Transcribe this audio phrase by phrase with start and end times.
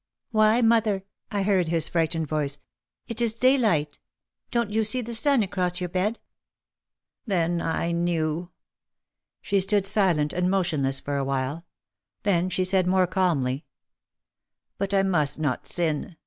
[0.31, 2.57] "'Why, mother/ I heard his frightened voice,
[3.07, 3.99] 'it is daylight.
[4.49, 6.17] Don't you see the sun across your bed?'
[7.27, 8.49] Then I knew."
[9.43, 11.67] She stood silent and motionless for a while.
[12.23, 13.63] Then she said more calmly,
[14.79, 16.15] "But I must not sin.